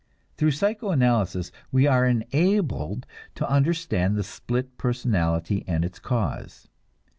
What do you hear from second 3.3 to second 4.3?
to understand the